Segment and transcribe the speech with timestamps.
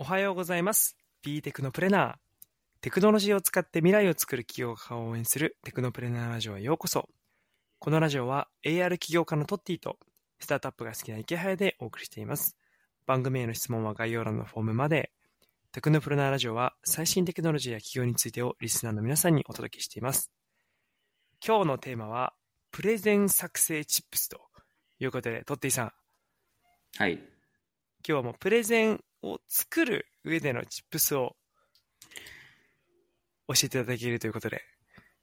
[0.00, 0.96] おはようございます。
[1.24, 2.14] B テクノプレナー。
[2.82, 7.08] テクノロジーを使って未来を作る企業家を応援するテクノプレナーラジオへようこそ。
[7.80, 9.98] このラジオは AR 起業家のトッティと
[10.38, 12.56] スタートアップが好きな池早でお送りしています。
[13.06, 15.10] 番組への質問は概要欄のフォームまで。
[15.72, 20.30] テクノプレナーラジオは最新テクノロジーや企業についてをリスナーの皆さんにお届けしています。
[21.44, 22.34] 今日のテーマは
[22.70, 24.42] プレゼン作成チップスと
[25.00, 25.92] いうことで、トッティさん、
[26.96, 27.37] はい。
[28.08, 31.36] 今日はもうプレゼンを作る上でのチップスを
[33.48, 34.62] 教えていただけるということで。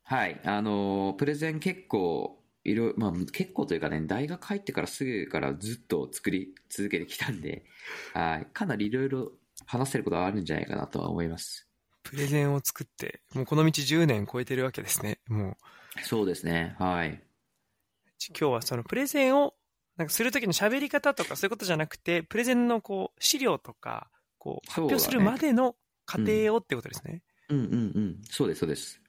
[0.04, 0.40] はい。
[0.46, 7.66] あのー、プレゼン結構、いろ、まあ結構というかね、大学入ってからすぐからずっと作り続けてきたんで、
[8.14, 8.48] はい。
[8.54, 9.32] かなりいろいろ
[9.66, 11.68] 話せることはあるんじゃないかなとは思います。
[12.04, 15.18] プレゼンを作って、もうこの道10年超えてるわけですね。
[15.28, 15.58] も
[16.04, 16.76] そうですね。
[16.78, 17.10] はい。
[17.10, 17.20] う、
[18.30, 19.55] 今日はそのプレゼンを
[19.98, 27.24] なんかするときの喋り方とかそういうことじゃなくて、プレゼンのこう資料とか、こう発表するまでの過程をってことですね。
[27.50, 28.22] うんうんうん。
[28.30, 29.02] そうです、そうです。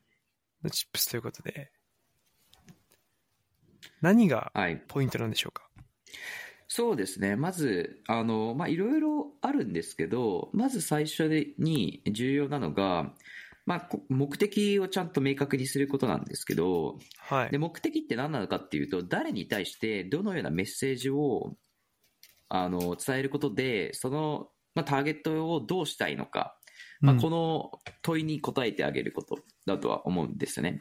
[0.63, 1.71] のチップスということで。
[4.01, 4.83] 何がはい。
[4.89, 5.69] ポイントなんでしょうか？
[6.69, 7.37] そうですね。
[7.37, 13.15] まず、あの、まあ、いろいろあるんですけど、まず最初に重要なのが、
[13.67, 17.59] まあ、こ目的をちゃんと明確にすることなんですけど、はいで、。
[17.59, 21.57] 目的って何なのかっていうと、誰に対してどのようなメッセージを、
[22.49, 26.57] あの、伝えることで、その、まあ、ターゲットをどうしたいのか、
[27.01, 27.71] まあ、うんこの
[28.03, 30.81] 問いに答えてあげることだとは思うんですよね。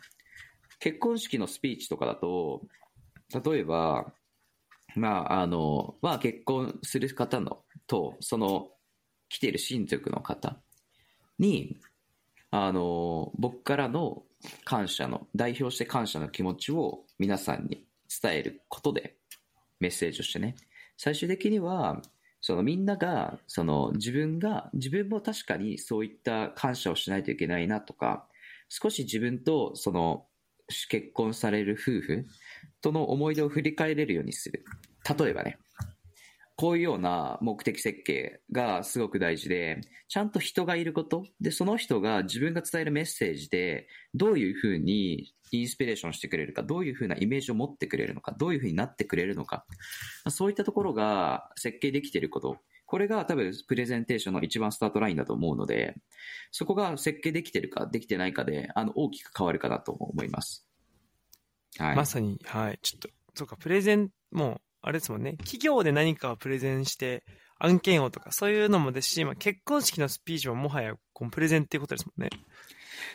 [0.79, 2.61] 結婚式のスピーチとかだと、
[3.43, 4.13] 例えば、
[4.95, 8.69] まあ、あの、まあ、結婚する方の、と、その、
[9.27, 10.61] 来ている親族の方
[11.39, 11.77] に、
[12.51, 14.23] あの、僕からの
[14.63, 17.85] 感謝の、代表して感謝の気持ちを皆さんに
[18.21, 19.17] 伝えることで、
[19.79, 20.55] メッセージをしてね、
[20.97, 22.01] 最終的には、
[22.41, 28.27] そのみんなが、その自分が、自分も確かにそういった感謝をしないといけないなとか、
[28.69, 30.27] 少し自分とその
[30.89, 32.25] 結婚される夫婦
[32.81, 34.63] との思い出を振り返れるようにする。
[35.17, 35.57] 例えばね、
[36.57, 49.65] こういうような目的設計がすごく大事で、ちゃんと人がいること、で、その人が自分が伝えるメッセージで、どういうふうにインスピレーションしてくれるか、どういうふうなイメージを持ってくれるのか、どういうふうになってくれるのか、
[50.29, 55.95] そういったところが設計できていること、これが多分プレゼンテーションの一番スタートラインだと思うので、
[56.51, 60.67] そこが設計できてるかできてないかで、あの、大きく変わるかなと思います。
[61.77, 61.95] はい。
[61.95, 62.79] まさに、はい。
[62.81, 65.33] ちょっと、そうか、プレゼン、もう、あれですもんね。
[65.37, 67.23] 企業で何かをプレゼンして、
[67.57, 72.29] 案件をとか、そういうのもですし、まあ、結婚式のスピーチももはや、このプレゼンっていうことですもんね。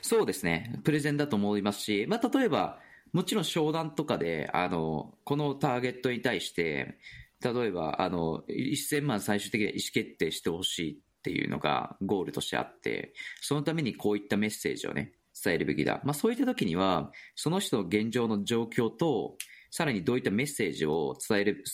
[0.02, 0.80] そうですね。
[0.82, 2.80] プレゼンだと思いますし、まあ、例えば、
[3.12, 6.98] もちろん商談とかで、あの、このターゲットに対して、
[7.42, 16.00] 例えば、あの、1000万最終的には意思決定してほしいっていうのがゴールとしてあって、そのためにこういったメッセージをね、伝えるべきだ。
[16.04, 19.36] まあ、そういった時には、その人の現状の状況と、
[19.70, 21.64] さらにどういったメッセージを伝える、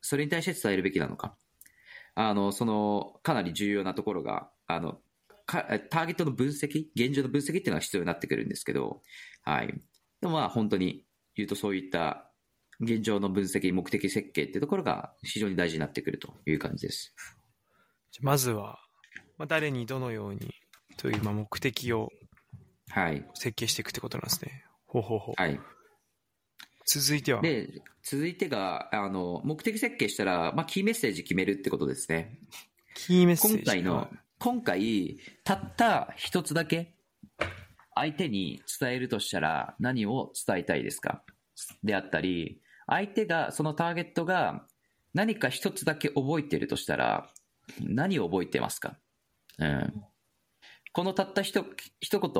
[0.00, 1.36] それに対して伝えるべきなのか。
[2.14, 5.00] あの、その、かなり重要なところが、あの、
[5.46, 9.02] かターゲットの分析、現状の分析っていうのが必要になってくるんですけど、
[9.42, 9.68] はい。
[10.20, 11.04] でもまあ本当に
[11.34, 12.30] 言うとそういった
[12.80, 17.14] 現状の分析、目的設計っていうところが非常に大事になってくるという感じです。
[18.10, 18.78] じゃまずは、
[19.36, 20.54] まあ、誰にどのように、
[20.96, 22.10] という、まあ、目的を
[22.88, 23.26] はい。
[23.34, 24.64] 設計していくってことなんですね。
[24.86, 25.34] ほうほうほう。
[25.36, 25.58] はい。
[26.86, 32.38] 続いては、で、続いてが、あの、目的設計したら、まあ、キーメッセージ決めるってことですね。
[32.94, 33.56] キーメッセージ。
[33.58, 36.94] 今回のはい、今回、たった一つだけ、
[37.94, 41.22] 相手に伝えるとしたら何を伝えたいですか？
[41.84, 44.66] であったり、相手が、そのターゲットが
[45.14, 47.30] 何か一つだけ覚えてるとしたら、
[47.80, 48.98] 何を覚えてますか？
[49.58, 50.04] うん。
[50.92, 51.64] このたった一
[52.00, 52.30] 一言、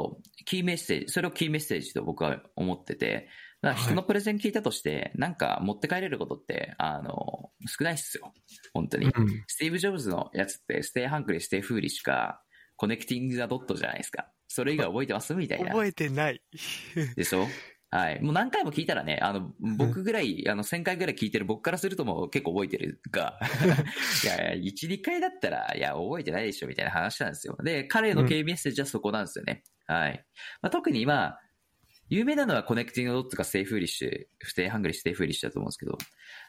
[0.44, 3.28] キーメッセージ、それをキーメッセージと僕は思ってて、
[3.64, 8.32] だ人のプレゼン聞いたとして、なんか持って帰れることって、あの、少ないっすよ。
[8.72, 9.06] 本当に。
[9.06, 9.44] うん。
[9.46, 12.42] スティーブ・ジョブズのやつって、 stay hungry、stay foolish か、
[12.76, 14.28] connecting the dot じゃないですか。
[14.48, 15.70] それ以外覚えてますみたいな。
[15.70, 16.40] 覚えてない。
[17.16, 17.46] でしょ？
[17.90, 18.20] はい。
[18.20, 23.38] もう何回も聞いたらね、あの、僕ぐらい、あの、1000回ぐらい聞いてる僕からするともう結構覚えてるが、
[24.24, 27.56] い やいや、1、2回だったら、いや、覚えてないでしょ、みたいな話なんですよ。
[27.62, 29.62] で、彼のキーメッセージはそこなんですよね。
[29.86, 30.24] はい。
[30.60, 31.38] まあ、特に今、
[32.08, 35.98] 有名なのは connecting dot か stay foolish、stay hungry、stay foolish だと思うんですけど。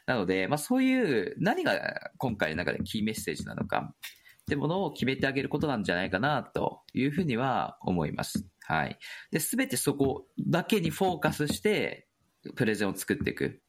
[0.06, 3.94] なので、まあそういう、何が今回の中でキーメッセージなのか、
[4.42, 8.46] ってものを決めてあげることなんじゃないかな、というふうには思います。
[8.60, 8.98] はい。
[9.32, 12.06] で、すべてそこだけにフォーカスして、
[12.54, 13.60] プレゼンを作っていく。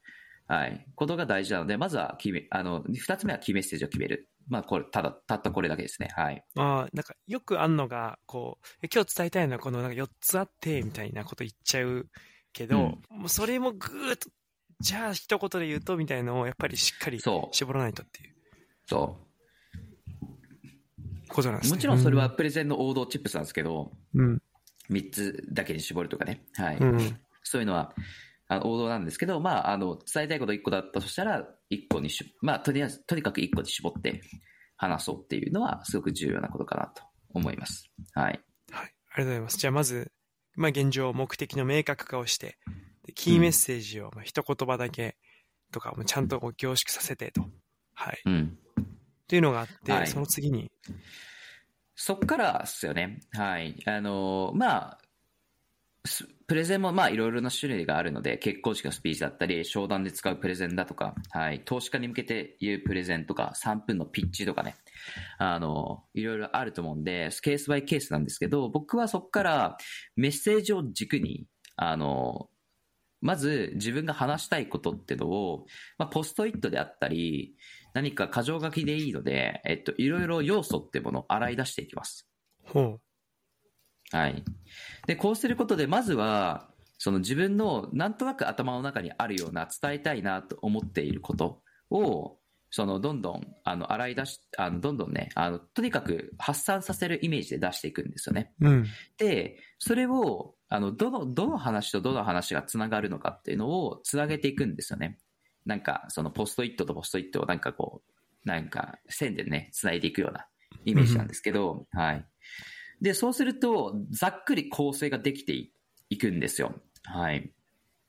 [0.46, 0.86] はい。
[0.94, 2.16] ことが大事なので、まずは、
[2.50, 4.28] あの、二つ目はキーメッセージを決める。
[4.48, 6.08] まあ、これ、ただ、たったこれだけですね。
[6.14, 6.42] はい。
[6.56, 12.06] ああ、なんかよくあんのが、こう、え今日伝えたいのはこのなんか4つあって、みたいなこと言っちゃう
[12.52, 14.30] けど、もうそれもぐーっと、
[14.80, 17.56] じゃあ一言で言うと、みたいのをやっぱりしっかりそう。
[17.56, 18.34] 絞らないとっていう
[18.86, 19.18] そ
[21.28, 21.76] ことなんですね。
[21.76, 24.42] もちろんそれはプレゼンの王道チップスなんですけど、うん、
[24.90, 26.44] 3つだけに絞るとかね。
[26.54, 26.76] はい。
[26.78, 27.20] うん、うん。
[27.42, 27.94] そういうのは、
[28.48, 34.22] あの王道なんですけど、まあ、あの、伝えたいこと1個だったとしたら、1個にし、まあ、とりあえず、とにかく1個に絞って
[34.76, 37.02] 話そうっていうのは、すごく重要なことかなと
[37.34, 37.90] 思います。
[38.14, 38.24] はい。
[38.24, 38.40] はい。
[38.72, 39.58] ありがとうございます。
[39.58, 40.12] じゃあまず、
[40.54, 42.58] まあ現状目的の明確化をして、
[43.04, 45.16] でキーメッセージをまあ一言葉だけ
[45.72, 47.42] とかもちゃんとこう凝縮させてと。
[47.94, 48.22] はい。
[48.24, 48.58] うん。
[48.80, 48.84] っ
[49.28, 50.70] ていうのがあって、はいその次に、
[51.94, 53.20] そっからですよね。
[53.32, 53.76] はい。
[53.84, 54.98] あの、まあ、
[56.06, 61.60] すプレゼンもまあいろいろな種類があるので、結婚式のスピーチだったり、商談で使うプレゼンだとか、はい。
[61.62, 64.74] 投資家に向けて言うプレゼンとか、3分のピッチとかね、
[65.36, 69.76] あの、いろいろあると思うんで、ケースバイケースなんですけど、僕はそこから
[70.16, 71.46] メッセージを軸に、
[71.76, 72.48] あの、
[73.20, 75.66] まず自分が話したいことっていうのを、
[75.98, 77.56] まあ、ポストイットであったり、
[77.92, 82.26] 何か箇条書きでいいので、えっと、いろいろ要素っていうものを洗い出していきます。
[82.64, 83.07] ほう
[84.12, 84.44] はい。
[85.06, 86.68] で、こうすることで、まずは、
[86.98, 92.38] その自分のなんとなく頭の中にあるような伝えたいなと思っていることを、
[92.70, 98.52] そのどんどん、あの、洗い出し、あの、どんどんね、あの、とにかく発散させるイメージで出していくんですよね。
[98.60, 98.68] う。
[98.68, 98.86] うん。
[99.16, 105.18] で、それを、あの、どの、どの話とどの話がつながるのかっていうのをつなげていくんですよね。
[105.64, 110.46] なんか、そのポストイットとポストイットをなんかこう、なんか線でね、つないでいくような
[110.84, 112.26] イメージなんですけど、はい。
[113.00, 115.72] で、そうすると、ざっくり構成ができてい
[116.10, 116.74] いくんですよ。
[117.04, 117.52] はい。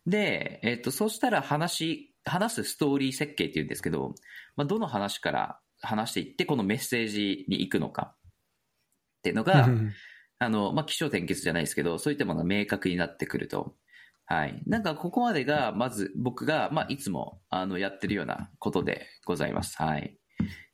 [0.05, 4.15] で、えっと、そうしたら話、話すストーリー設計っていうんですけど、
[4.55, 8.15] まあ、どの話から話していって、このメッセージに行くのか
[9.19, 9.91] っていうのが、うん
[10.41, 13.75] あの、まあ、気象転結じゃないですけど、そういったものが明確になってくると。
[14.25, 14.61] はい。
[14.65, 19.75] なんか、ここまでが、まず、僕が、まあ、いつも、あの、やってるようなことでございます。
[19.81, 20.17] はい。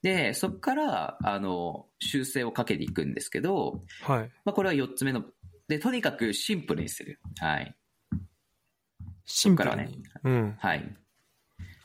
[0.06, 4.32] で、そこから、あの、修正をかけていくんですけど、はい。
[4.46, 5.24] まあ、これは4つ目の、
[5.68, 7.20] で、とにかくシンプルにする。
[7.40, 7.76] はい。
[9.26, 10.04] シンプルに。
[10.24, 10.56] うん。
[10.60, 10.96] はい。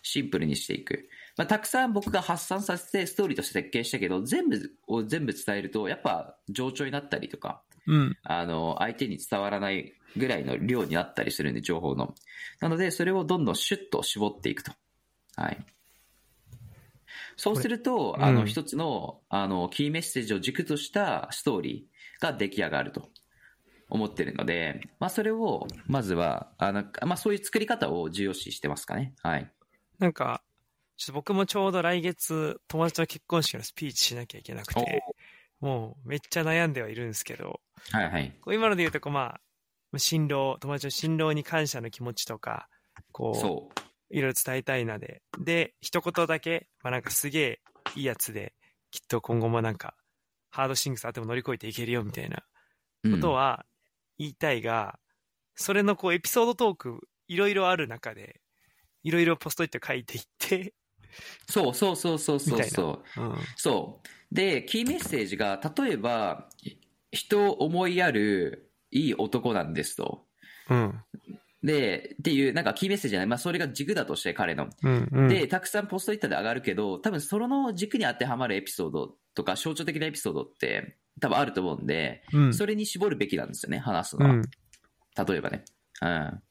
[0.03, 1.09] シンプルにしていく。
[1.39, 8.19] まあ、たくさん僕が発散させてストーリーとして設計したけど、全部を全部伝えると、やっぱ冗長になったりとか、うん。
[8.23, 12.15] あの、相手に伝わらないぐらいの量になったりするんで、情報の。
[12.61, 14.73] なので、それをどんどんシュッと絞っていくと。
[15.37, 15.65] はい。
[17.41, 23.09] そうすると、あの、うん一つの、あの、キーメッセージを軸としたストーリーが出来上がると
[23.89, 29.15] 思ってるので、まあ、それを、まずは、あの、まあ、そういう作り方を重要視してますかね。
[29.23, 29.51] はい。
[29.99, 30.43] なんか、
[30.99, 35.03] ちょっと僕もちょうど来月、友達の結婚式のスピーチしなきゃいけなくて、
[35.61, 37.61] もうめっちゃ悩んではいるんですけど、
[37.91, 38.37] はいはい。
[38.43, 39.41] こう今ので言うと、こうま
[39.95, 42.69] あ、新郎、友達の新郎に感謝の気持ちとか、
[43.13, 43.80] こう、そう。
[44.11, 45.23] いろいろ伝えたいなで。
[45.39, 47.61] で、一言だけ、まあなんかすげえ
[47.97, 48.55] いいやつで、
[48.91, 49.95] きっと今後もなんか、
[50.51, 52.43] ハードシングスあっても乗り越えていけるよみたいな
[53.05, 53.65] うんことは
[54.19, 54.99] 言いたいが、
[55.55, 58.41] それのこうエピソードトーク、いろいろある中で、
[59.03, 60.75] いろいろポストイット書いていって、
[61.49, 63.21] そうそうそうそうそうそう。
[63.21, 63.35] うん。
[63.57, 64.35] そう。
[64.35, 66.49] で、キーメッセージが、例えば、
[67.11, 70.27] 人を思いやるいい男なんですと。
[70.69, 71.05] うん。
[71.63, 73.27] で、っていう、なんかキーメッセージじゃない。
[73.27, 74.69] まあ、それが軸だとして、彼の。
[74.83, 75.09] うん。
[75.13, 75.29] うん。
[75.29, 84.35] で、たくさんポストイッターで上がるけど、多分その軸に当てはまるエピソードとか、象徴的なエピソードって、多分あると思うんで、うん、それに絞るべきなんですよね、話すのは。
[84.35, 84.43] うん。
[84.43, 85.65] 例えばね。
[86.01, 86.43] うん。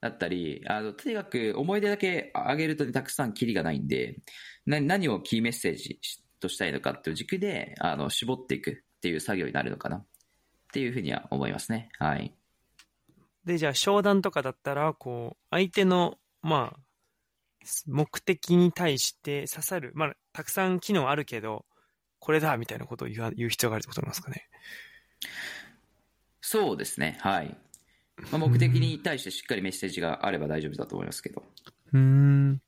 [0.00, 4.16] だったり、あの、とにかく思い出だけ上げると、ね、たくさんキリがないんで、
[4.66, 6.00] な何をキーメッセージ
[6.40, 9.98] としたいのかっていう軸で、あの、絞っていくっていう作業になるのかな。
[9.98, 10.04] っ
[10.72, 11.90] ていうふうには思いますね。
[11.98, 12.34] はい。
[13.50, 16.80] で、じゃあ商談とかだったら、こう、相手の、まあ、
[17.86, 21.66] 目的に対して刺さる、まあ、たくさん機能あるけど、
[22.20, 24.48] これだみたいなことを言わ言う必要があるってことなんですかね。
[26.40, 27.18] そうですね。
[27.20, 27.56] はい。
[28.30, 31.42] まあ、目的に対してしっかりメッセージがあれば大丈夫だと思いますけど。
[31.92, 32.62] うーん。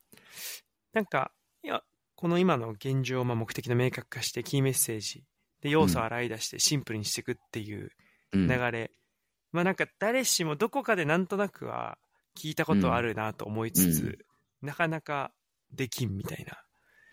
[0.92, 1.30] なんか、
[1.62, 1.84] いや、
[2.16, 5.22] この今の現状、まあ、目的の明確化して、キーメッセージ、
[5.60, 7.92] で、要素を洗い出してシンプルにしていくっていう
[8.32, 8.48] うん。
[8.48, 8.90] 流れ。
[9.52, 11.98] まあなんか誰しもどこかでなんとなくは
[12.36, 14.18] 聞いたことあるなと思いつつ、
[14.62, 15.32] なかなか
[15.72, 16.62] できんみたいな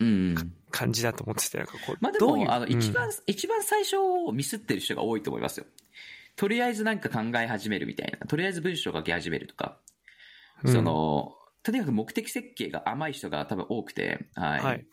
[0.00, 0.34] うん。
[0.70, 5.66] 感じだと思ってて、なんかこう、まあでも、あの、一番、うん一番最初をミスってる人が多いと思いますよ。
[6.36, 8.26] とりあえずなんか考え始めるみたいな。
[8.26, 9.78] とりあえず文章を書き始めるとか。
[10.64, 14.60] うんその、とにかく目的設計が甘い人が多分多くて、はい。
[14.60, 14.86] はい。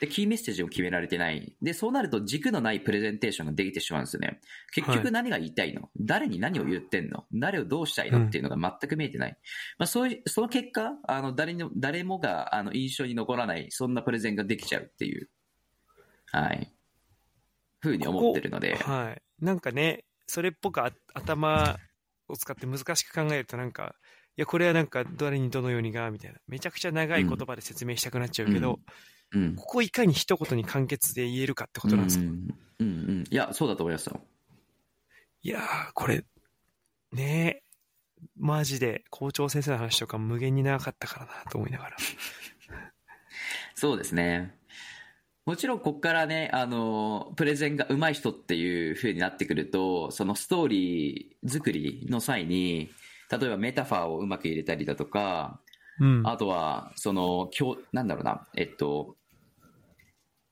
[0.00, 1.56] で、キーメッセージを決められてない。
[1.62, 4.40] で、そうなると軸のないプレゼンテーションができてしまうんですよね。
[4.74, 7.26] 結はい局何が言いたいの、誰に何を言ってんの？
[7.32, 8.26] 誰をどうしたいの？
[8.26, 9.38] っていうのが全く見えてない。
[9.78, 15.30] まあ、そういう、その結果、あの、誰にも、誰もが、あの、印象に残らない、そんなプレゼンができちゃうっていう、
[16.32, 16.74] はい。
[17.80, 19.22] ふうに思ってるので、はい。
[19.44, 21.78] なんかね、それっぽくあ頭
[22.28, 26.38] を使って難しく考えるとなんか、いや、これはなんか誰にどのようにが、みたいな。
[26.48, 28.80] めちゃくちゃ長い言葉で説明したくなっちゃうけど、
[29.32, 29.54] うん。
[29.56, 32.30] ここいかに一言に簡潔で言えるかってことなんですか、うん、
[32.78, 33.24] うん、うん。
[33.30, 34.20] いや、そうだと思いますよ。
[35.42, 35.62] いやー、
[35.94, 36.24] これ、
[37.12, 37.70] ねえ、
[38.36, 41.96] マジで校長先生の話とか無限に長かったからなと思いながら。
[43.74, 44.54] そうですね。
[45.46, 52.90] もちろん、ここからね、あの、プレゼンが上手い人っていう風になってくると、そのストーリー作りの際に、
[53.30, 55.60] 例えばメタファーをうまく入れたりだとか、
[56.00, 56.22] うん。
[56.26, 59.16] あとは、その、今日、なんだろうな、えっと、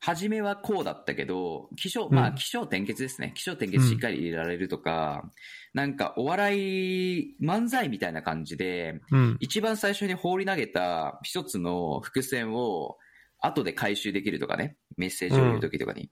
[0.01, 3.33] 初めはこうだったけど、気象、まあ、うん気象転結ですね。
[3.35, 5.33] 気象転結しっかり入れられるとか、
[5.75, 9.37] なんか、お笑い、漫才みたいな感じで、うん。
[9.41, 12.97] 一番最初に放り投げた一つの伏線を
[13.41, 16.11] 後で回収できるとかね、メッセージを言うときとかに、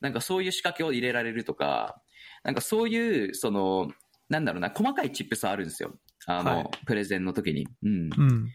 [0.00, 2.02] なんかそういう仕掛けを入れられるとか、
[2.44, 3.90] なんかそういう、その、
[4.28, 5.94] なんだろうな、細かいチップスあるんですよ。
[6.26, 7.66] あの、はいプレゼンの時に。
[7.82, 8.10] うん。
[8.16, 8.48] うん。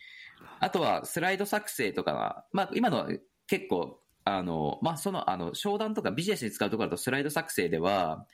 [0.60, 3.08] あとは、スライド作成とかは、まあ、今のは
[3.48, 8.25] 結構、あの、まあ、その、あの、商談とかビジネスに使うところだと、スライド作成では、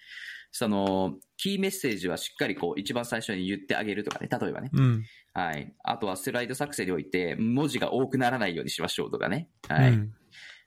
[0.51, 4.69] その、キーメッセージはしっかりこう、一番最初に言ってあげるとかね、例えばね。
[4.73, 5.03] うん。
[5.33, 5.73] はい。
[5.83, 9.49] あとはスライド作成において、文字が多くならないようにしましょうとかね。
[9.67, 9.93] はい。
[9.93, 10.13] うん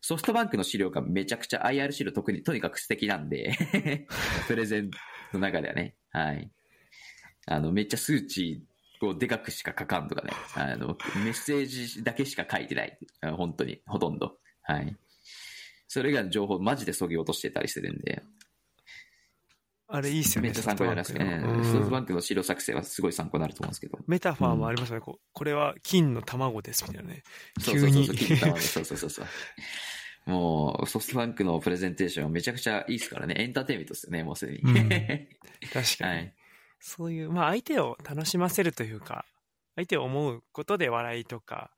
[0.05, 3.53] ソフトバンクの資料がめちゃくちゃ IR 資料特に、とにかく素敵なんで、
[4.49, 4.91] プレゼン
[5.33, 5.95] の中ではね。
[6.11, 6.51] はい。
[7.47, 8.63] あの、めっちゃ数値
[9.01, 10.31] をでかくしか書かんとかね。
[10.55, 12.99] あの、メッセージだけしか書いてない。
[13.21, 14.39] あ本当に、ほとんど。
[14.63, 14.97] はい。
[15.89, 18.23] それ以外の情報マジでそぎ落としてたりするんで、
[19.95, 20.49] あれいいっすよね。
[20.49, 21.43] めっちゃ参考になりますね。
[21.65, 23.99] ソフトバンクの資料作成はすごい参考になると思うんですけど。
[24.07, 25.01] メタファーもありますよね。
[25.03, 27.23] こうこれは金の卵ですみたいなね。
[27.63, 29.27] 急にそうそうそうそう、金玉でそうそうそうそう。
[30.31, 33.35] もう、ソフトバンクのプレゼンテーションはめちゃくちゃいいですからね。
[33.37, 34.61] エンターテインメントですよね、もうすでに。
[34.61, 34.83] うんは
[35.75, 36.23] 確かに。
[36.25, 36.33] い。
[36.85, 39.25] そういう、まあ相手を楽しませるというか、
[39.77, 41.71] 相手を思うことで笑いとか、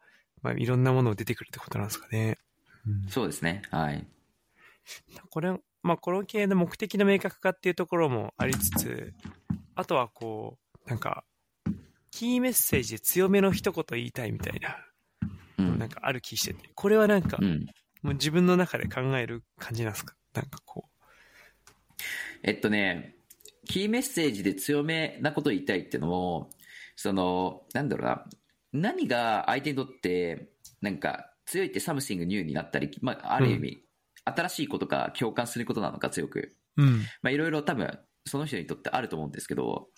[0.42, 2.38] まあいろんなものを出てくるってことなんですかね。
[2.87, 3.62] うんそうですね。
[3.70, 4.06] はい。
[5.30, 9.14] これ、まあこの系の目的の明確化っていうところもありつつ、
[9.75, 11.25] あとはこう、なんか、
[12.11, 14.76] キーメッセージで強めの一言言いたいみたいな、
[15.58, 17.66] うんなんかある気してて、これはなんか、うん。
[18.02, 20.14] もう自分の中で考える感じなんですか？
[20.34, 20.88] なんかこ
[22.42, 23.13] えっとね、
[23.64, 26.50] キーメッセージで強めなことを言いたいっていうのも、
[26.97, 28.25] その、なんだろうな、
[28.73, 33.85] 何が相手にとって、なんか、強いって something new になったり、まあ、ある意味、
[34.25, 36.56] 新しいことか共感することなのか強く。
[36.76, 36.83] う。
[36.83, 36.99] うん。
[37.23, 39.88] まあ、いろいろ多分、その人にとってあると思うんですけど、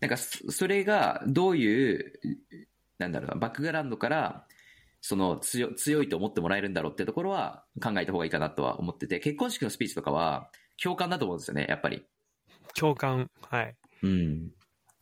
[0.00, 2.12] なんか、そそれがどういう、
[2.98, 4.46] なんだろうな、バックグラウンドから、
[5.00, 10.50] その強強いと思ってもらえるんだろうってところは考えた方がいいかなとは思ってて、結婚式のスピーチとかは
[10.82, 12.04] 共感だと思うんですよね、やっぱり。
[12.74, 13.30] 共感。
[13.42, 13.76] はい。
[14.02, 14.50] うん。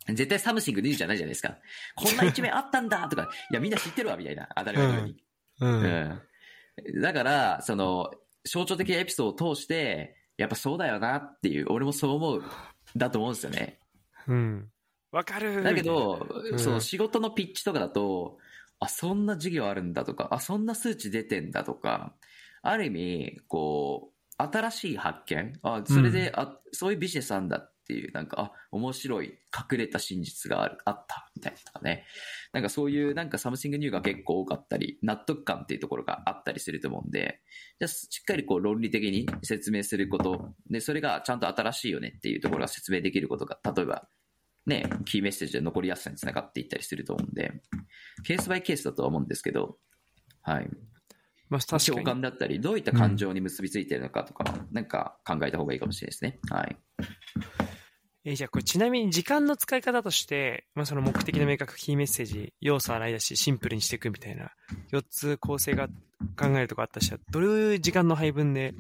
[0.09, 1.56] 絶対 something new じゃないじゃないですか。
[1.97, 4.49] こんな一面あったんだとか、 いや、みんな知ってるわ、みたいな。
[4.56, 5.25] 当たり前のように。
[5.61, 5.83] うん。
[5.83, 7.00] うん。
[7.00, 8.11] だから、その、
[8.44, 12.44] 象徴的なエピソードを通して、やっぱそうだよなっていう、俺もそう思う、
[12.97, 13.78] だと思うんですよね。
[14.26, 14.71] うん。
[15.11, 18.38] わかるだけど、うんその仕事のピッチとかだと、
[18.80, 22.14] あ、そんな授業あるんだとか、あ、そんな数値出てんだとか、
[22.62, 25.53] ある意味、こう、新しい発見？
[25.62, 32.07] あ、それで、あ、そういうビジネスなんだっていう、なんか、あ、面白い、隠れた真実がある、あった、みたいなとかね。
[32.53, 37.43] なんかそういう、なんか something new が結構多かったり、納得感っていうところがあったりすると思うんで、
[37.79, 44.09] じゃあしっかりこう論理的に説明すること、で、それがちゃんと新しいよねっていうところが説明できることが、例えば、
[44.67, 47.53] ね、キーメッセージで残りやすさにつながっていったりすると思うんで、
[48.25, 49.79] ケースバイケースだとは思うんですけど、
[50.41, 50.71] はい。
[51.51, 52.05] まあ、確か共に。
[52.05, 56.39] 感だったり、どういった感情に結びついているのかとか、なんか考えた方がいいかもしれないですね。
[56.51, 56.77] はい。
[58.27, 64.51] えーじゃあこれちなみに時間の使い方として、まあ、その目的の明確キーメッセージ、要素洗い出し、シンプルにしていくみたいな、
[64.93, 65.89] 4つ構成が
[66.39, 68.73] 考えるとかあったとしたら、どういう時間の配分で、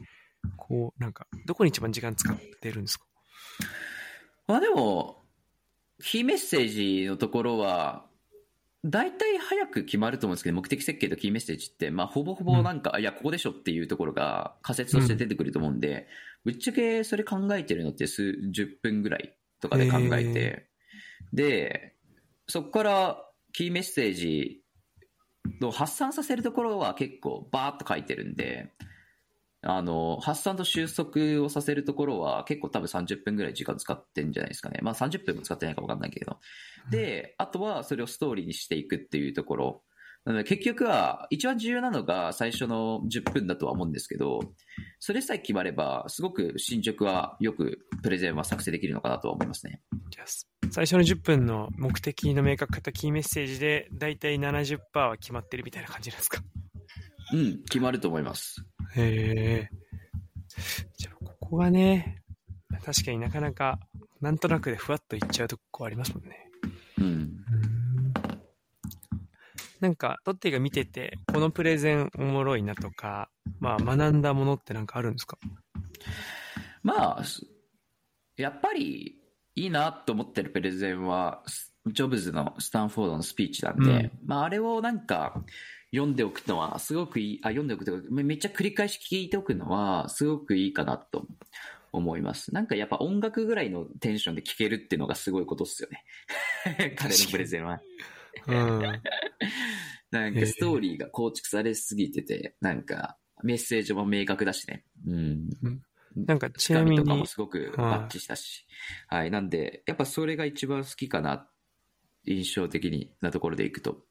[0.56, 3.04] こう、なんか、どこに一番時間使ってるんですか？
[4.46, 5.22] まあでも、
[6.02, 6.68] キーメッセー
[7.02, 8.06] ジのところは、
[8.84, 16.06] 大体早く決まると思うんですけど、目的設計とキーメッセージって、まあ、ほぼほぼなんか、いや、ここでしょっていうところが仮説として出てくると思うんで、
[16.44, 20.68] ぶっちゃけそれ考えてるのって数10分ぐらいとかで考えて、
[21.32, 21.94] で、
[22.46, 23.24] そこから
[23.54, 24.62] キーメッセージ
[25.62, 28.70] の発散させるところは結構バーっと書いてるんで、
[29.66, 34.80] あの、発散と収束をさせるところは結構多分30分ぐらい時間使ってんじゃないですかね。
[34.82, 36.38] まあ30分も使ってないか分かんないけど。
[36.90, 39.82] で、あとはそれをストーリーにしていくっていうところ。
[40.26, 44.40] なので結局は一番重要なのが最初の10分だとは思うんですけど、
[44.98, 49.82] それさえ決まればすごく進捗はよくプレゼンは作成できるのかなとは思いますね。
[50.70, 56.40] 最初の10分の目的の明確化とキーメッセージで大体70%は決まってるみたいな感じなんですか？
[57.34, 58.64] うん、決まると思います。
[58.94, 59.76] へえ。
[60.96, 62.22] じゃあ、ここがね、
[62.84, 63.80] 確かになかなか、
[64.20, 66.48] なんとなくでふわっといっちゃうとこありますもんね。
[66.98, 67.44] うん。
[69.80, 75.36] なんか、トッティが見てて、このプレゼンおもろいなとか、まあ、学んだものってなんかあるんですか？
[76.84, 77.44] まあ、す
[78.36, 79.16] やっぱり
[79.56, 85.44] いいなと思ってるプレゼンは、スジョブズのスタンフォードのスピーチなんで、うんまああれをなんか
[85.94, 91.26] 読んでおくのはすごくいい、あ、読んでおくとめめっちゃ繰り返し聞いておくのはすごくいいかなと
[91.92, 92.52] 思います。
[92.52, 96.04] なんかやっぱ音楽ぐらいのテンションで聴けるっていうのがすごいことっすよね。
[96.98, 97.80] 彼のプレゼンは。
[98.46, 98.80] うん。
[100.10, 104.84] なんかストーリーが構築されすぎてて、なんかメッセージも明確だしね。
[105.06, 105.48] うん。
[106.16, 108.66] なんか、ちなみにとかも、すごくバッチしたし。
[109.08, 109.30] はい。
[109.32, 111.48] なんで、やっぱそれが一番好きかな。
[112.26, 114.06] 印象的になところでいくと。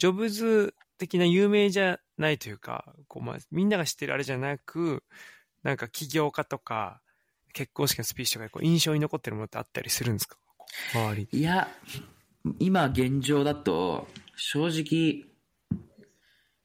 [0.00, 5.04] ジョブズ的な有名じゃないというか、こうまあ、みんなが知ってるあれじゃなく、
[5.62, 7.02] なんか起業家とか、
[7.52, 10.38] 結婚式のスピーチとかでこう印象に残ってるものってあったりするんですか？
[10.94, 11.28] 周り。
[11.30, 11.68] いや、
[12.58, 15.26] 今現状だと、正直、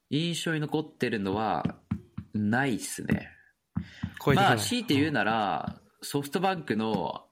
[0.08, 1.76] 印象に残ってるのは、
[2.32, 3.28] ないっすね。
[4.34, 4.56] まあ。
[4.56, 7.26] 強いて言うなら、ソフトバンクの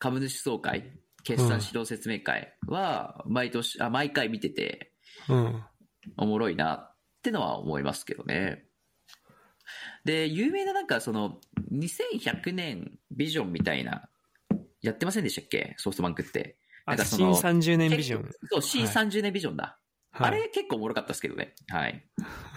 [0.00, 0.90] 株主総会、
[1.24, 4.92] 決算指導説明会は、毎年、あ、毎回見てて、
[5.28, 5.64] うん。
[6.16, 8.66] おもろいなってのは思いますけどね。
[10.04, 11.40] で、有名ななんかその、
[11.72, 14.08] 2100年ビジョンみたいな、
[14.80, 15.74] やってませんでしたっけ？
[15.76, 16.58] ソフトバンクって。
[16.86, 18.30] なあ、んかそ新の30年ビジョン。
[18.50, 19.64] そう、C30 年ビジョンだ。
[19.64, 19.76] はい
[20.12, 21.54] あれ結構おもろかったですけどね。
[21.68, 22.04] はい。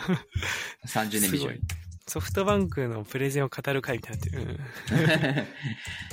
[0.88, 1.60] 30年ビジョンすごい。
[2.08, 4.42] ソフトバンクのプレゼンを語る会みたいになってる。
[4.42, 5.46] うんあ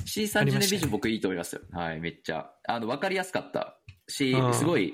[0.05, 1.61] C30 りましたね年ビジョン僕いいと思いますよ。
[1.71, 2.51] はい、めっちゃ。
[2.67, 4.93] あの、わかりやすかったしうん、すごい、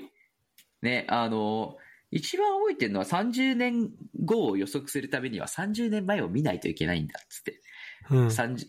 [0.82, 1.76] ね、あの、
[2.10, 3.90] 一番覚えてるのは30年
[4.24, 7.60] 後を予測するためには30年前を見ないといけないんだっつって。
[8.10, 8.26] うん。
[8.28, 8.66] 30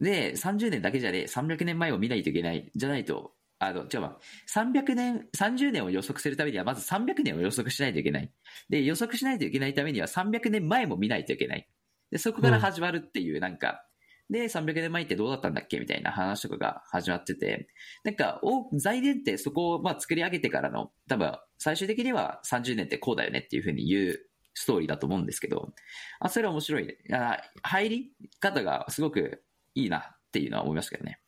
[0.00, 2.70] で、30年だけじゃねえ、300年前を見ないといけない。
[2.74, 4.18] じゃないと、あの、違うわ。
[4.52, 8.32] 300年、30年を予測するためには、まず300年を予測しないといけない。
[8.68, 11.68] で、予測しないといけないためには、300年前も見ないといけない。
[12.10, 13.86] で、そこから始まるっていう、なんか、
[14.28, 17.68] で、300年前ってどうだったんだっけみたいな話とかが始まってて、
[18.04, 25.72] なんか、お財源ってそこを、まあ、作り上げてからの、多分、最終的には30年ってこうだよねっていうふうに言うストーリーだと思うんですけど、
[26.18, 26.96] あ、それは面白いね。
[27.12, 29.44] あ入り方がすごく
[29.74, 31.20] いいなっていうのは思いましたけどね。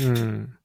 [0.00, 0.58] うん。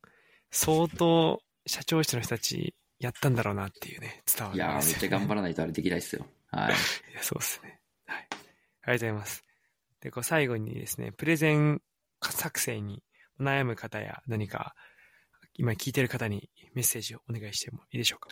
[0.51, 6.25] 相当、社長室の人たち、やったんだろうなっていうね、伝わる、いやー、めっちゃ頑張らないとあれできないっすよ。
[6.49, 6.73] はい。
[7.11, 7.79] いや、そうですね。
[8.07, 8.17] はい。
[8.17, 9.43] ありがとうございます。
[10.01, 11.81] で、こう最後にですね、プレゼン
[12.21, 13.03] 作成に
[13.39, 14.73] 悩む方や何か、
[15.53, 18.29] 今聞いてる方にメッセージをお願いしてもいいでしょうか？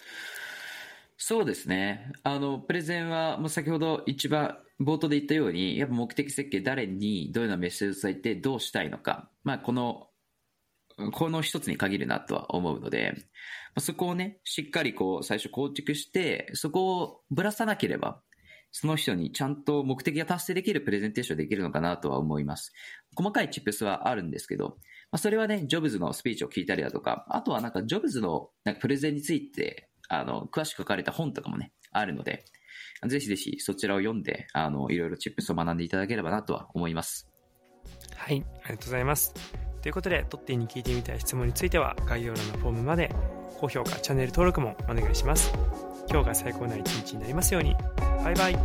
[1.17, 2.11] そうですね。
[2.23, 9.31] あの、プレゼンは、もう先ほど一番冒頭で言ったように、やっぱ目的設計、誰にどういうようなメッセージを伝えてどうしたいのか。
[9.43, 10.09] まあ、この、
[11.11, 13.15] この一つに限るなとは思うので、
[13.79, 18.21] そこをね、しっかりこう、最初構築して、そこをぶらさなければ、
[18.71, 22.73] その人にちゃんと目的が達成できるプレゼンテーションできるのかなとは思います。
[23.15, 24.73] 細かいチップスはあるんですけど、ま
[25.13, 32.45] あ、それはね、ジョブズのスピーチを聞いたりだとか、あとはなんかジョブズのなんかプレゼンについて、あの、詳しく書かれた本とかもね、あるので、
[33.07, 37.29] ぜひぜひそちらを読んで、あの、いろいろチップスを学んでいただければなとは思います。
[38.15, 39.64] はい、ありがとうございます。
[39.85, 43.11] ということで、トッティに聞いてみたい質問については、概要欄のフォームまで、
[43.59, 45.53] 高評価、チャンネル登録もお願いします。
[46.09, 47.75] 今日が最高な一日になりますように。
[48.23, 48.57] バイバイ。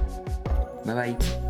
[0.86, 1.49] バイバイ。